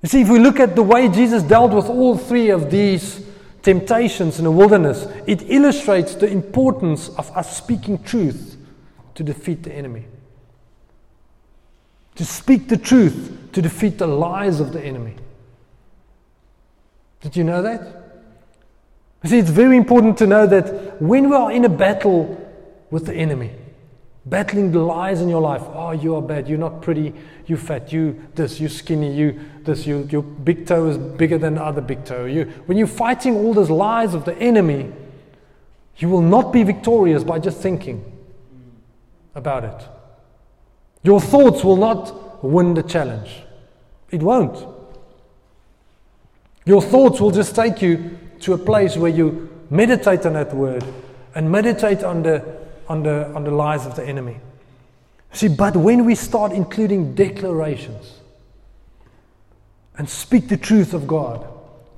[0.03, 3.25] You see, if we look at the way Jesus dealt with all three of these
[3.63, 8.57] temptations in the wilderness, it illustrates the importance of us speaking truth
[9.15, 10.07] to defeat the enemy
[12.17, 15.15] to speak the truth to defeat the lies of the enemy.
[17.21, 17.81] Did you know that?
[19.23, 22.39] You see, it's very important to know that when we are in a battle
[22.91, 23.53] with the enemy,
[24.27, 27.15] battling the lies in your life, oh, you are bad, you're not pretty,
[27.47, 31.57] you fat, you this, you skinny, you this, you, your big toe is bigger than
[31.57, 32.25] the other big toe.
[32.25, 34.93] You, when you're fighting all those lies of the enemy,
[35.97, 38.05] you will not be victorious by just thinking
[39.35, 39.89] about it.
[41.03, 43.43] Your thoughts will not win the challenge.
[44.11, 44.67] It won't.
[46.65, 50.85] Your thoughts will just take you to a place where you meditate on that word
[51.35, 52.45] and meditate on the,
[52.89, 54.39] on the, on the lies of the enemy.
[55.33, 58.22] See, but when we start including declarations
[59.99, 61.47] and speak the truth of God,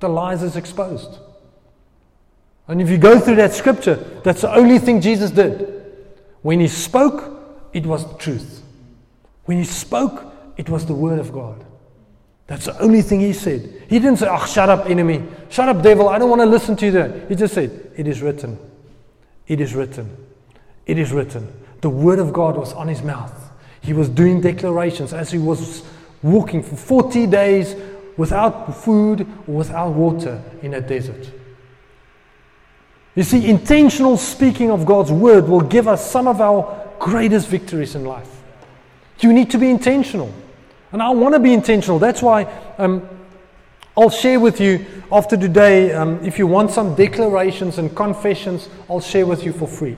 [0.01, 1.19] the lies is exposed.
[2.67, 5.71] And if you go through that scripture, that's the only thing Jesus did.
[6.43, 8.63] When he spoke, it was truth.
[9.45, 11.65] When he spoke, it was the word of God.
[12.47, 13.85] That's the only thing he said.
[13.89, 15.23] He didn't say, Oh, shut up, enemy.
[15.49, 16.09] Shut up, devil.
[16.09, 16.93] I don't want to listen to you.
[16.93, 17.27] There.
[17.29, 18.59] He just said, It is written.
[19.47, 20.15] It is written.
[20.87, 21.53] It is written.
[21.81, 23.33] The word of God was on his mouth.
[23.81, 25.83] He was doing declarations as he was
[26.25, 27.77] walking for 40 days
[28.17, 31.31] without food or without water in a desert.
[33.15, 37.95] You see, intentional speaking of God's word will give us some of our greatest victories
[37.95, 38.29] in life.
[39.21, 40.33] You need to be intentional.
[40.91, 41.99] And I want to be intentional.
[41.99, 42.45] That's why
[42.79, 43.09] um,
[43.97, 49.01] I'll share with you after today, um, if you want some declarations and confessions, I'll
[49.01, 49.97] share with you for free.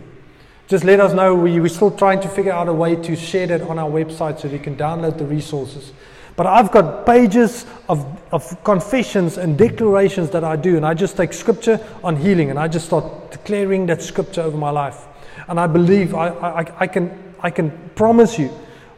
[0.69, 1.35] Just let us know.
[1.35, 4.41] We, we're still trying to figure out a way to share that on our website
[4.41, 5.93] so you can download the resources.
[6.37, 11.17] But I've got pages of, of confessions and declarations that I do, and I just
[11.17, 15.07] take scripture on healing and I just start declaring that scripture over my life.
[15.49, 18.49] And I believe I, I, I, can, I can promise you,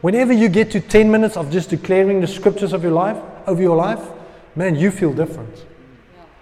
[0.01, 3.61] whenever you get to 10 minutes of just declaring the scriptures of your life, over
[3.61, 4.05] your life,
[4.55, 5.65] man, you feel different.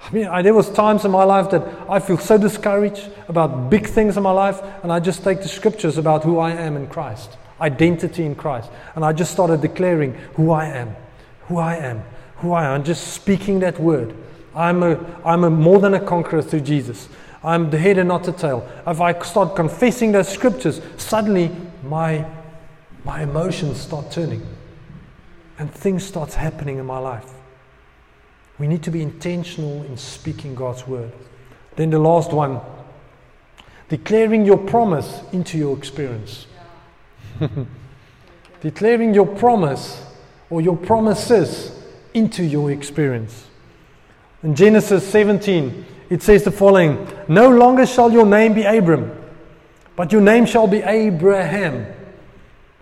[0.01, 3.69] I mean, I, there was times in my life that I feel so discouraged about
[3.69, 6.75] big things in my life, and I just take the scriptures about who I am
[6.75, 8.69] in Christ identity in Christ.
[8.95, 10.95] And I just started declaring who I am,
[11.47, 12.03] who I am,
[12.37, 14.15] who I am, just speaking that word.
[14.55, 17.09] I'm, a, I'm a more than a conqueror through Jesus.
[17.43, 18.67] I'm the head and not the tail.
[18.85, 21.51] If I start confessing those scriptures, suddenly
[21.83, 22.25] my,
[23.05, 24.45] my emotions start turning
[25.59, 27.31] and things start happening in my life.
[28.59, 31.11] We need to be intentional in speaking God's word.
[31.75, 32.59] Then the last one,
[33.87, 36.46] declaring your promise into your experience.
[38.62, 40.04] Declaring your promise
[40.50, 41.71] or your promises
[42.13, 43.47] into your experience.
[44.43, 49.12] In Genesis 17, it says the following No longer shall your name be Abram,
[49.95, 51.86] but your name shall be Abraham,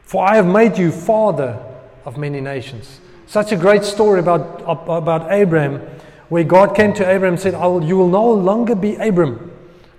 [0.04, 1.60] for I have made you father
[2.06, 3.00] of many nations.
[3.28, 5.82] Such a great story about, about Abraham,
[6.30, 9.52] where God came to Abraham and said, You will no longer be Abram,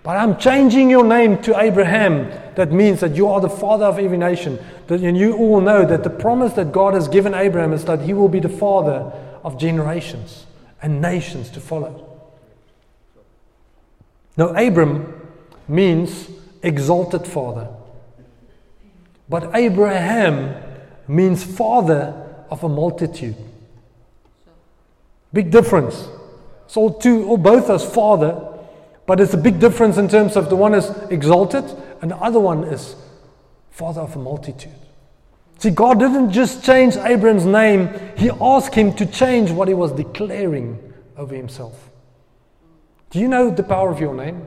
[0.07, 3.99] but I'm changing your name to Abraham that means that you are the father of
[3.99, 4.57] every nation.
[4.89, 8.15] And you all know that the promise that God has given Abraham is that he
[8.15, 10.47] will be the father of generations
[10.81, 12.09] and nations to follow.
[14.37, 15.29] Now, Abram
[15.67, 16.31] means
[16.63, 17.67] exalted father.
[19.29, 20.55] But Abraham
[21.09, 22.15] means father
[22.49, 23.35] of a multitude.
[25.33, 26.07] Big difference.
[26.69, 28.53] So two, or both as father,
[29.07, 31.65] but it's a big difference in terms of the one is exalted
[32.03, 32.97] and the other one is
[33.71, 34.73] father of a multitude.
[35.59, 39.93] See, God didn't just change Abram's name, He asked him to change what he was
[39.93, 41.91] declaring over himself.
[43.11, 44.45] Do you know the power of your name?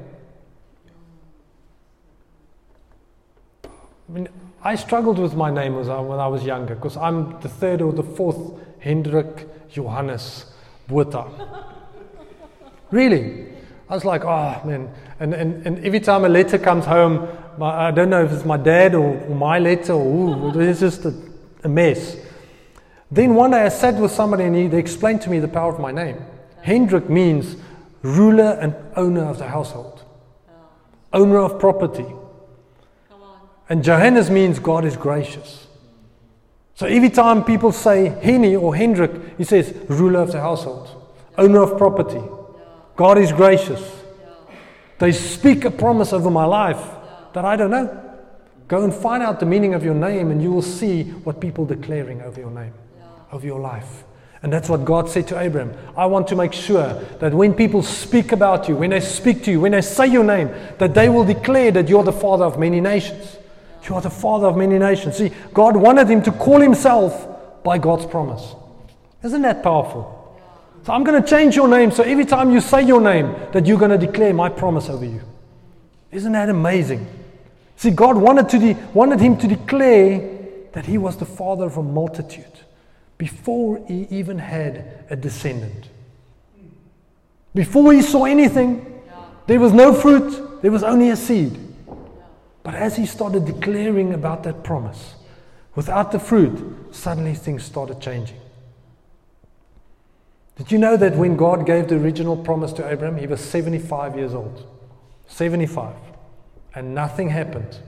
[3.63, 4.27] I mean,
[4.61, 8.03] I struggled with my name when I was younger because I'm the third or the
[8.03, 8.37] fourth
[8.79, 10.45] Hendrik Johannes
[10.87, 11.25] Botha.
[12.91, 13.48] really?
[13.89, 14.93] I was like, oh man.
[15.19, 18.45] And, and, and every time a letter comes home, my, I don't know if it's
[18.45, 21.13] my dad or, or my letter or ooh, it's just a,
[21.63, 22.15] a, mess.
[23.09, 25.73] Then one day I sat with somebody and he, they explained to me the power
[25.73, 26.21] of my name.
[26.61, 27.55] Hendrik means
[28.03, 30.03] ruler and owner of the household,
[30.49, 30.53] oh.
[31.13, 32.05] owner of property.
[33.69, 35.67] And Johannes means God is gracious.
[36.75, 40.89] So every time people say Henny or Hendrik, he says ruler of the household,
[41.37, 42.21] owner of property.
[42.99, 43.81] God is gracious.
[44.97, 46.83] They speak a promise over my life
[47.31, 47.87] that I don't know.
[48.67, 51.65] Go and find out the meaning of your name, and you will see what people
[51.65, 52.73] declaring over your name,
[53.31, 54.03] over your life.
[54.43, 55.73] And that's what God said to Abraham.
[55.95, 59.51] I want to make sure that when people speak about you, when they speak to
[59.51, 62.59] you, when they say your name, that they will declare that you're the father of
[62.59, 63.37] many nations.
[63.87, 65.15] You are the father of many nations.
[65.15, 68.55] See, God wanted him to call himself by God's promise.
[69.23, 70.18] Isn't that powerful?
[70.89, 73.67] So I'm going to change your name so every time you say your name, that
[73.67, 75.21] you're going to declare my promise over you.
[76.11, 77.05] Isn't that amazing?
[77.75, 80.17] See, God wanted, to de- wanted him to declare
[80.71, 82.61] that he was the father of a multitude
[83.19, 85.89] before he even had a descendant.
[87.53, 89.03] Before he saw anything,
[89.45, 91.55] there was no fruit, there was only a seed.
[92.63, 95.13] But as he started declaring about that promise,
[95.75, 98.39] without the fruit, suddenly things started changing.
[100.59, 104.17] Did you know that when God gave the original promise to Abraham, he was 75
[104.17, 104.67] years old?
[105.27, 105.95] 75.
[106.75, 107.79] And nothing happened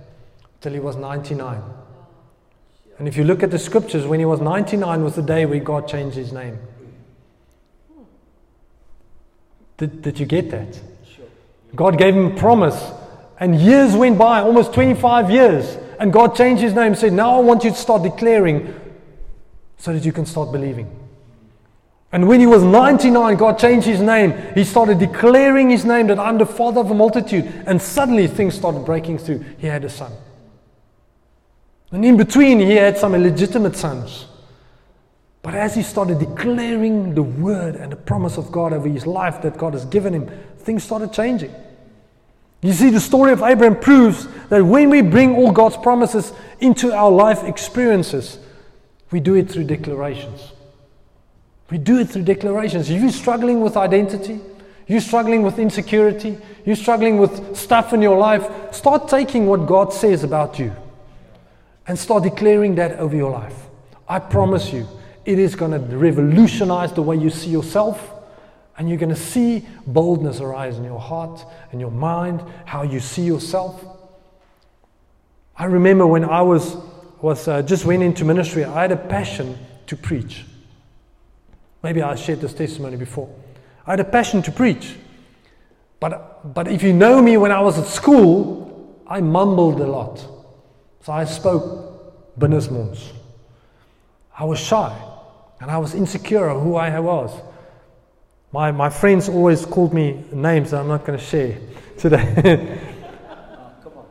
[0.61, 1.61] till he was 99.
[2.97, 5.59] And if you look at the scriptures, when he was 99 was the day where
[5.59, 6.59] God changed his name.
[9.75, 10.79] Did, did you get that?
[11.75, 12.89] God gave him a promise.
[13.37, 15.77] And years went by, almost 25 years.
[15.99, 18.73] And God changed his name and said, Now I want you to start declaring
[19.77, 21.00] so that you can start believing.
[22.13, 24.33] And when he was 99, God changed his name.
[24.53, 27.45] He started declaring his name that I'm the father of a multitude.
[27.65, 29.45] And suddenly things started breaking through.
[29.57, 30.11] He had a son.
[31.91, 34.25] And in between, he had some illegitimate sons.
[35.41, 39.41] But as he started declaring the word and the promise of God over his life
[39.41, 41.53] that God has given him, things started changing.
[42.61, 46.93] You see, the story of Abraham proves that when we bring all God's promises into
[46.93, 48.37] our life experiences,
[49.09, 50.51] we do it through declarations.
[51.71, 52.91] We do it through declarations.
[52.91, 54.41] You're struggling with identity,
[54.87, 59.93] you're struggling with insecurity, you're struggling with stuff in your life, start taking what God
[59.93, 60.73] says about you
[61.87, 63.55] and start declaring that over your life.
[64.07, 64.85] I promise you,
[65.23, 68.11] it is going to revolutionize the way you see yourself,
[68.77, 72.99] and you're going to see boldness arise in your heart and your mind, how you
[72.99, 73.81] see yourself.
[75.55, 76.75] I remember when I was,
[77.21, 79.57] was uh, just went into ministry, I had a passion
[79.87, 80.43] to preach.
[81.83, 83.33] Maybe I shared this testimony before.
[83.85, 84.95] I had a passion to preach.
[85.99, 90.17] But, but if you know me when I was at school, I mumbled a lot.
[91.03, 93.11] So I spoke binnensmonds.
[94.37, 94.95] I was shy
[95.59, 97.31] and I was insecure of who I was.
[98.51, 101.57] My, my friends always called me names that I'm not going to share
[101.97, 102.79] today.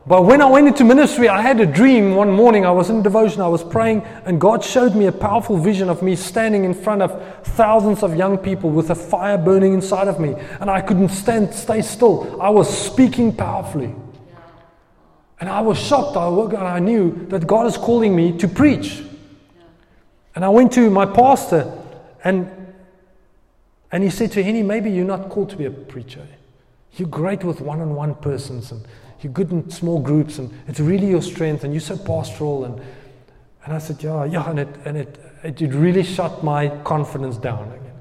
[0.07, 2.65] But when I went into ministry, I had a dream one morning.
[2.65, 6.01] I was in devotion, I was praying, and God showed me a powerful vision of
[6.01, 10.19] me standing in front of thousands of young people with a fire burning inside of
[10.19, 10.33] me.
[10.59, 12.41] And I couldn't stand, stay still.
[12.41, 13.93] I was speaking powerfully.
[15.39, 16.17] And I was shocked.
[16.17, 19.03] I, I knew that God is calling me to preach.
[20.33, 21.71] And I went to my pastor,
[22.23, 22.49] and,
[23.91, 26.27] and he said to Henny, maybe you're not called to be a preacher.
[26.93, 28.71] You're great with one on one persons.
[28.71, 28.83] And,
[29.23, 32.81] you're good in small groups and it's really your strength and you're so pastoral and
[33.63, 37.37] and I said, Yeah, yeah, and it and it it, it really shut my confidence
[37.37, 37.93] down again.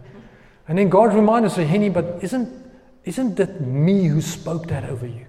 [0.68, 2.48] And then God reminded me, Henny, but isn't
[3.04, 5.26] isn't that me who spoke that over you?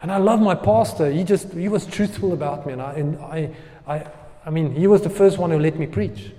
[0.00, 1.10] And I love my pastor.
[1.10, 3.50] He just he was truthful about me, and I and I
[3.86, 4.06] I
[4.46, 6.32] I mean he was the first one who let me preach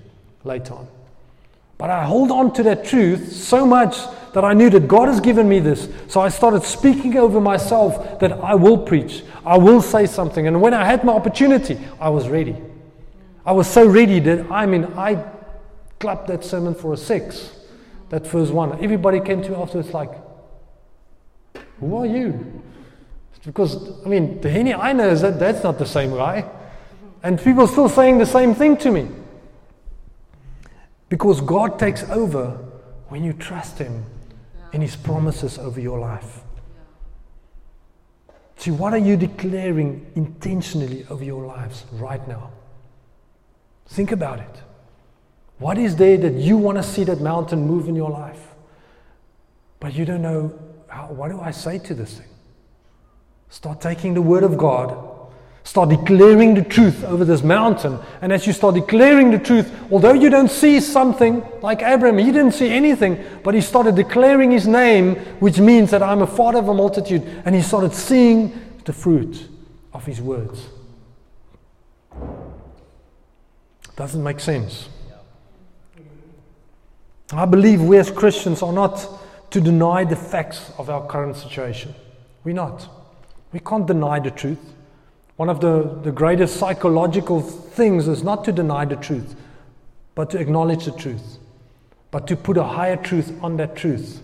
[0.43, 0.87] later on.
[1.77, 3.97] But I hold on to that truth so much
[4.33, 5.87] that I knew that God has given me this.
[6.07, 10.47] So I started speaking over myself that I will preach, I will say something.
[10.47, 12.55] And when I had my opportunity, I was ready.
[13.45, 15.23] I was so ready that I mean, I
[15.99, 17.51] clapped that sermon for a six,
[18.09, 18.73] that first one.
[18.83, 20.11] Everybody came to me afterwards, like,
[21.79, 22.61] Who are you?
[23.45, 26.49] Because, I mean, the Henny I know is that that's not the same guy.
[27.21, 29.09] And people are still saying the same thing to me.
[31.09, 32.57] Because God takes over
[33.09, 34.05] when you trust Him
[34.73, 36.41] in His promises over your life.
[38.57, 42.51] See, what are you declaring intentionally over your lives right now?
[43.87, 44.61] Think about it.
[45.59, 48.41] What is there that you want to see that mountain move in your life?
[49.79, 50.57] But you don't know,
[50.87, 52.27] how, what do I say to this thing?
[53.49, 55.12] Start taking the Word of God
[55.63, 57.97] Start declaring the truth over this mountain.
[58.21, 62.31] And as you start declaring the truth, although you don't see something like Abraham, he
[62.31, 66.59] didn't see anything, but he started declaring his name, which means that I'm a father
[66.59, 67.23] of a multitude.
[67.45, 69.47] And he started seeing the fruit
[69.93, 70.67] of his words.
[73.95, 74.89] Doesn't make sense.
[77.31, 79.07] I believe we as Christians are not
[79.51, 81.95] to deny the facts of our current situation.
[82.43, 82.87] We're not.
[83.51, 84.59] We can't deny the truth.
[85.35, 89.35] One of the, the greatest psychological things is not to deny the truth,
[90.15, 91.39] but to acknowledge the truth,
[92.11, 94.21] but to put a higher truth on that truth.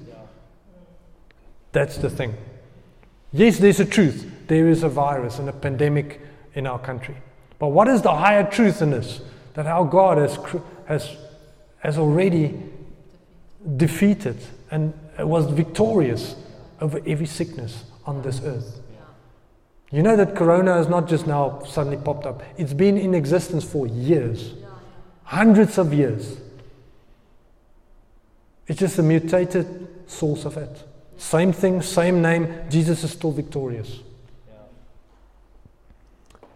[1.71, 2.35] That's the thing.
[3.31, 4.31] Yes, there's a truth.
[4.47, 6.21] There is a virus and a pandemic
[6.53, 7.17] in our country.
[7.59, 9.21] But what is the higher truth in this?
[9.53, 10.37] That our God has,
[10.87, 11.17] has,
[11.79, 12.57] has already
[13.77, 14.37] defeated
[14.71, 16.35] and was victorious
[16.81, 18.79] over every sickness on this earth.
[19.91, 23.63] You know that corona has not just now suddenly popped up, it's been in existence
[23.63, 24.53] for years,
[25.23, 26.37] hundreds of years.
[28.67, 30.83] It's just a mutated source of it.
[31.17, 33.99] Same thing, same name, Jesus is still victorious.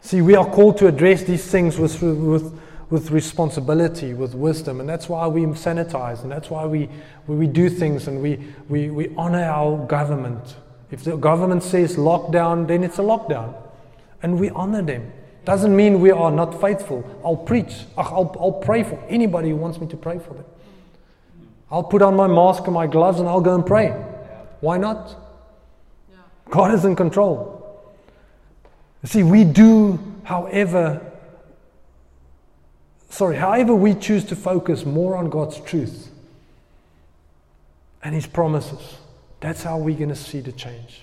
[0.02, 2.60] See, we are called to address these things with, with,
[2.90, 6.88] with responsibility, with wisdom, and that's why we sanitize, and that's why we,
[7.26, 10.56] we do things and we, we, we honor our government
[10.94, 13.56] if the government says lockdown, then it's a lockdown.
[14.22, 15.12] And we honor them
[15.46, 17.04] Doesn't mean we are not faithful.
[17.26, 17.74] I'll preach.
[17.98, 20.46] I'll, I'll pray for anybody who wants me to pray for them.
[21.70, 23.90] I'll put on my mask and my gloves and I'll go and pray.
[24.62, 25.16] Why not?
[26.50, 27.60] God is in control.
[29.04, 31.02] See, we do however,
[33.10, 36.10] sorry, however we choose to focus more on God's truth
[38.02, 38.98] and His promises.
[39.44, 41.02] That's how we're going to see the change.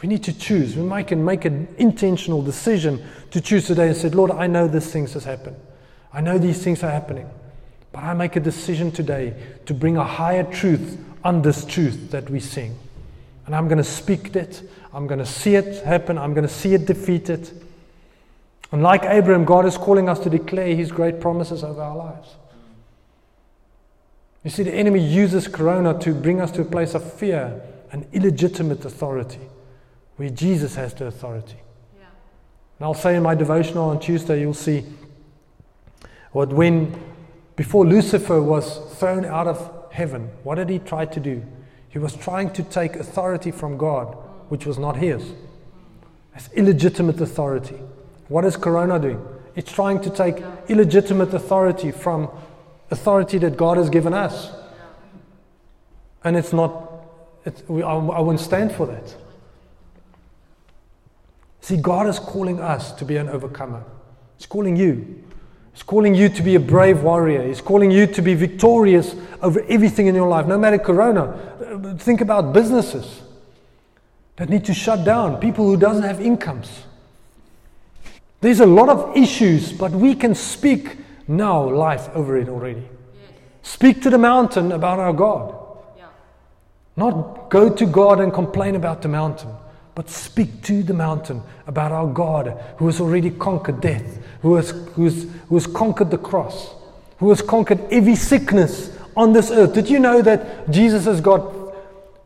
[0.00, 0.74] We need to choose.
[0.74, 4.66] We might can make an intentional decision to choose today and say, Lord, I know
[4.66, 5.56] these things has happened.
[6.10, 7.28] I know these things are happening.
[7.92, 9.34] But I make a decision today
[9.66, 12.74] to bring a higher truth on this truth that we sing.
[13.44, 14.62] And I'm going to speak it.
[14.94, 16.16] I'm going to see it happen.
[16.16, 17.50] I'm going to see it defeated.
[18.72, 22.34] And like Abraham, God is calling us to declare his great promises over our lives.
[24.44, 27.60] You see, the enemy uses Corona to bring us to a place of fear
[27.90, 29.40] and illegitimate authority,
[30.16, 31.56] where Jesus has the authority.
[31.98, 32.06] Yeah.
[32.78, 34.84] And I'll say in my devotional on Tuesday, you'll see
[36.32, 37.00] what when,
[37.56, 41.44] before Lucifer was thrown out of heaven, what did he try to do?
[41.88, 44.16] He was trying to take authority from God,
[44.50, 45.32] which was not his.
[46.34, 47.76] It's illegitimate authority.
[48.28, 49.24] What is Corona doing?
[49.56, 52.28] It's trying to take illegitimate authority from
[52.90, 54.50] authority that God has given us.
[56.24, 57.04] And it's not,
[57.44, 59.14] it's, we, I, I won't stand for that.
[61.60, 63.84] See, God is calling us to be an overcomer.
[64.36, 65.22] He's calling you.
[65.72, 67.46] He's calling you to be a brave warrior.
[67.46, 71.96] He's calling you to be victorious over everything in your life, no matter Corona.
[71.98, 73.22] Think about businesses
[74.36, 76.84] that need to shut down, people who doesn't have incomes.
[78.40, 80.96] There's a lot of issues, but we can speak
[81.28, 82.80] now life over it already.
[82.80, 83.30] Yes.
[83.62, 85.54] Speak to the mountain about our God.
[85.96, 86.06] Yeah.
[86.96, 89.50] Not go to God and complain about the mountain,
[89.94, 94.70] but speak to the mountain about our God who has already conquered death, who has,
[94.70, 96.74] who has, who has conquered the cross,
[97.18, 99.74] who has conquered every sickness on this earth.
[99.74, 101.52] Did you know that Jesus has got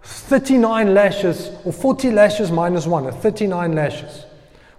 [0.02, 4.26] 39 lashes, or 40 lashes minus one, 39 lashes?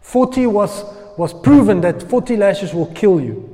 [0.02, 0.86] 40 was,
[1.18, 3.53] was proven that 40 lashes will kill you.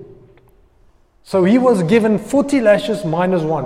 [1.30, 3.65] So he was given 40 lashes minus one.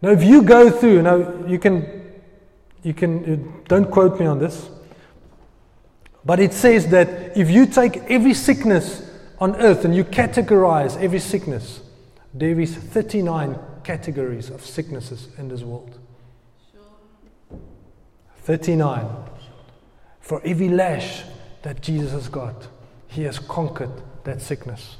[0.00, 2.10] Now, if you go through, now you can,
[2.82, 4.70] you can, uh, don't quote me on this,
[6.24, 11.18] but it says that if you take every sickness on earth and you categorize every
[11.18, 11.82] sickness,
[12.32, 15.98] there is 39 categories of sicknesses in this world.
[18.38, 19.06] 39.
[20.22, 21.24] For every lash
[21.60, 22.68] that Jesus has got,
[23.06, 23.92] he has conquered
[24.24, 24.96] that sickness.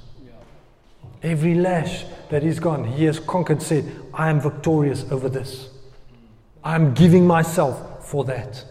[1.25, 5.71] Every lash that is gone, he has conquered, said, I am victorious over this.
[6.63, 8.63] I am giving myself for that.